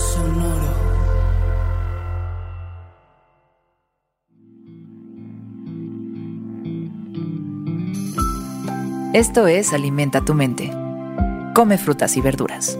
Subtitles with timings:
[0.00, 0.72] Sonoro.
[9.12, 10.70] Esto es Alimenta tu mente.
[11.54, 12.78] Come frutas y verduras.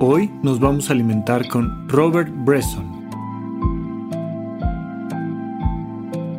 [0.00, 3.04] Hoy nos vamos a alimentar con Robert Bresson.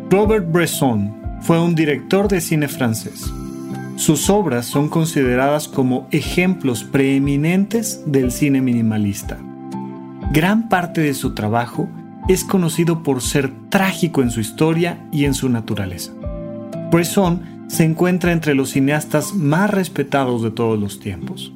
[0.09, 3.31] Robert Bresson fue un director de cine francés.
[3.95, 9.37] Sus obras son consideradas como ejemplos preeminentes del cine minimalista.
[10.33, 11.87] Gran parte de su trabajo
[12.27, 16.11] es conocido por ser trágico en su historia y en su naturaleza.
[16.91, 21.53] Bresson se encuentra entre los cineastas más respetados de todos los tiempos,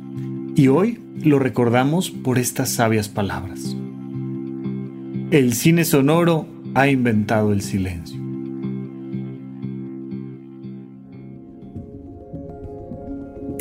[0.56, 3.76] y hoy lo recordamos por estas sabias palabras.
[5.32, 8.29] El cine sonoro ha inventado el silencio.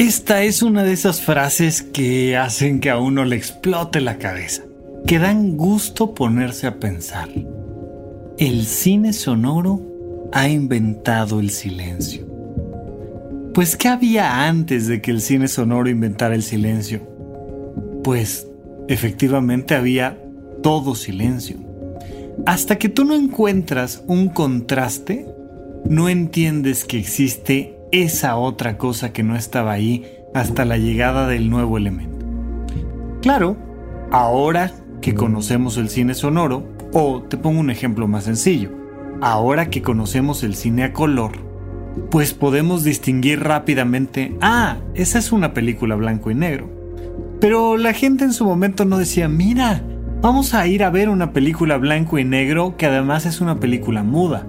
[0.09, 4.63] Esta es una de esas frases que hacen que a uno le explote la cabeza,
[5.07, 7.29] que dan gusto ponerse a pensar.
[8.39, 9.83] El cine sonoro
[10.33, 12.27] ha inventado el silencio.
[13.53, 17.03] Pues, ¿qué había antes de que el cine sonoro inventara el silencio?
[18.03, 18.47] Pues,
[18.89, 20.19] efectivamente había
[20.63, 21.59] todo silencio.
[22.47, 25.27] Hasta que tú no encuentras un contraste,
[25.85, 31.51] no entiendes que existe esa otra cosa que no estaba ahí hasta la llegada del
[31.51, 32.27] nuevo elemento.
[33.23, 33.57] Claro,
[34.11, 38.71] ahora que conocemos el cine sonoro, o te pongo un ejemplo más sencillo,
[39.21, 41.33] ahora que conocemos el cine a color,
[42.11, 46.71] pues podemos distinguir rápidamente, ah, esa es una película blanco y negro.
[47.41, 49.83] Pero la gente en su momento no decía, mira,
[50.21, 54.03] vamos a ir a ver una película blanco y negro que además es una película
[54.03, 54.47] muda.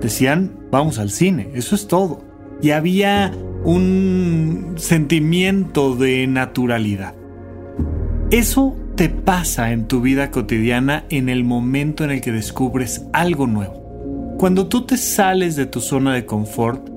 [0.00, 2.29] Decían, vamos al cine, eso es todo
[2.62, 3.32] y había
[3.64, 7.14] un sentimiento de naturalidad.
[8.30, 13.46] Eso te pasa en tu vida cotidiana en el momento en el que descubres algo
[13.46, 14.36] nuevo.
[14.38, 16.88] Cuando tú te sales de tu zona de confort,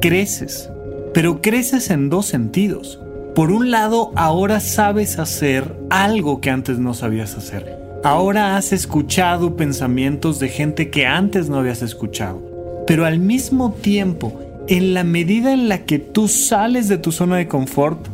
[0.00, 0.70] creces,
[1.14, 3.00] pero creces en dos sentidos.
[3.34, 7.78] Por un lado, ahora sabes hacer algo que antes no sabías hacer.
[8.04, 12.42] Ahora has escuchado pensamientos de gente que antes no habías escuchado.
[12.86, 17.36] Pero al mismo tiempo, en la medida en la que tú sales de tu zona
[17.36, 18.08] de confort,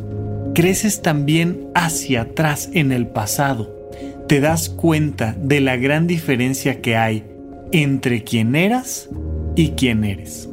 [0.53, 3.75] creces también hacia atrás en el pasado.
[4.27, 7.23] Te das cuenta de la gran diferencia que hay
[7.71, 9.09] entre quién eras
[9.55, 10.49] y quién eres.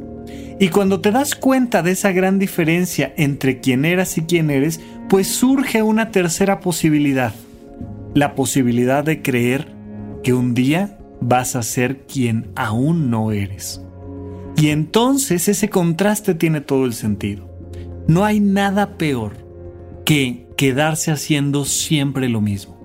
[0.59, 4.79] Y cuando te das cuenta de esa gran diferencia entre quién eras y quién eres,
[5.09, 7.33] pues surge una tercera posibilidad.
[8.15, 9.67] La posibilidad de creer
[10.23, 13.81] que un día vas a ser quien aún no eres.
[14.57, 17.47] Y entonces ese contraste tiene todo el sentido.
[18.07, 19.37] No hay nada peor
[20.03, 22.75] que quedarse haciendo siempre lo mismo.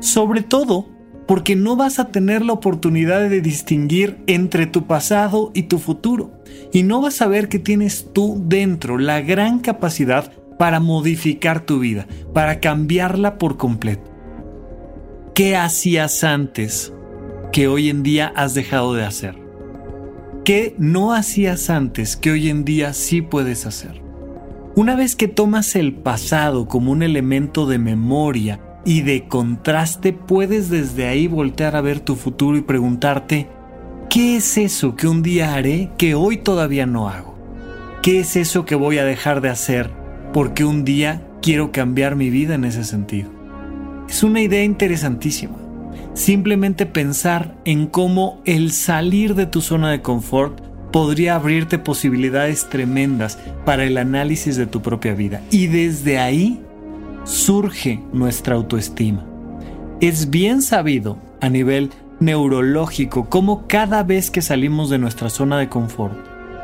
[0.00, 0.88] Sobre todo
[1.26, 6.32] porque no vas a tener la oportunidad de distinguir entre tu pasado y tu futuro.
[6.72, 11.80] Y no vas a ver que tienes tú dentro la gran capacidad para modificar tu
[11.80, 14.10] vida, para cambiarla por completo.
[15.34, 16.92] ¿Qué hacías antes
[17.52, 19.45] que hoy en día has dejado de hacer?
[20.46, 24.00] ¿Qué no hacías antes que hoy en día sí puedes hacer?
[24.76, 30.70] Una vez que tomas el pasado como un elemento de memoria y de contraste, puedes
[30.70, 33.48] desde ahí voltear a ver tu futuro y preguntarte,
[34.08, 37.36] ¿qué es eso que un día haré que hoy todavía no hago?
[38.00, 39.90] ¿Qué es eso que voy a dejar de hacer
[40.32, 43.30] porque un día quiero cambiar mi vida en ese sentido?
[44.08, 45.65] Es una idea interesantísima
[46.14, 50.60] simplemente pensar en cómo el salir de tu zona de confort
[50.92, 55.42] podría abrirte posibilidades tremendas para el análisis de tu propia vida.
[55.50, 56.60] Y desde ahí
[57.24, 59.24] surge nuestra autoestima.
[60.00, 61.90] Es bien sabido a nivel
[62.20, 66.16] neurológico cómo cada vez que salimos de nuestra zona de confort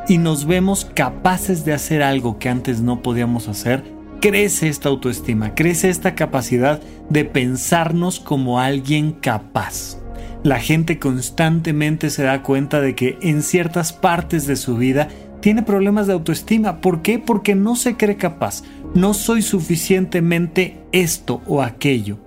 [0.08, 3.84] y nos vemos capaces de hacer algo que antes no podíamos hacer,
[4.22, 6.80] crece esta autoestima, crece esta capacidad
[7.10, 9.98] de pensarnos como alguien capaz.
[10.44, 15.08] La gente constantemente se da cuenta de que en ciertas partes de su vida
[15.40, 16.80] tiene problemas de autoestima.
[16.80, 17.18] ¿Por qué?
[17.18, 18.62] Porque no se cree capaz.
[18.94, 22.18] No soy suficientemente esto o aquello.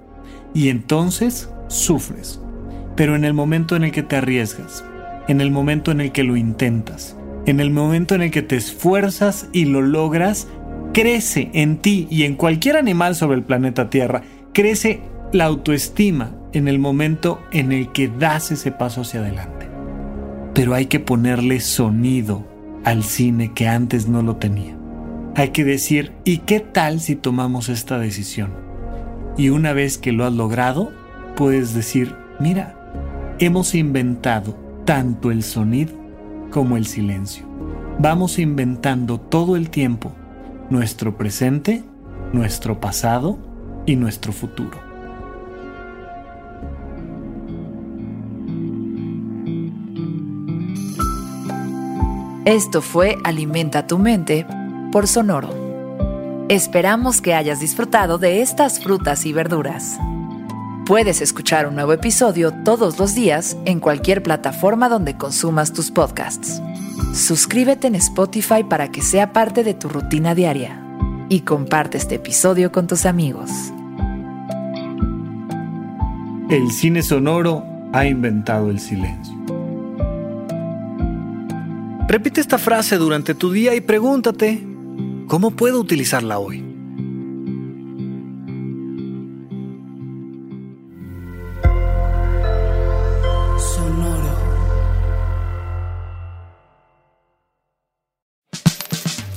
[0.54, 2.42] Y entonces sufres.
[2.98, 4.84] Pero en el momento en el que te arriesgas,
[5.30, 7.16] en el momento en el que lo intentas,
[7.46, 10.48] en el momento en el que te esfuerzas y lo logras,
[10.96, 14.22] crece en ti y en cualquier animal sobre el planeta Tierra,
[14.54, 15.02] crece
[15.34, 19.68] la autoestima en el momento en el que das ese paso hacia adelante.
[20.54, 22.48] Pero hay que ponerle sonido
[22.86, 24.78] al cine que antes no lo tenía.
[25.36, 28.54] Hay que decir, ¿y qué tal si tomamos esta decisión?
[29.38, 30.94] Y una vez que lo has logrado,
[31.36, 32.74] puedes decir, mira,
[33.40, 35.92] hemos inventado tanto el sonido
[36.52, 37.46] como el silencio.
[38.00, 40.16] Vamos inventando todo el tiempo
[40.70, 41.84] nuestro presente,
[42.34, 43.38] nuestro pasado
[43.86, 44.80] y nuestro futuro.
[52.46, 54.46] Esto fue Alimenta tu mente
[54.92, 55.50] por Sonoro.
[56.48, 59.98] Esperamos que hayas disfrutado de estas frutas y verduras.
[60.86, 66.62] Puedes escuchar un nuevo episodio todos los días en cualquier plataforma donde consumas tus podcasts.
[67.12, 70.80] Suscríbete en Spotify para que sea parte de tu rutina diaria
[71.28, 73.50] y comparte este episodio con tus amigos.
[76.52, 79.34] El cine sonoro ha inventado el silencio.
[82.08, 84.64] Repite esta frase durante tu día y pregúntate,
[85.26, 86.65] ¿cómo puedo utilizarla hoy?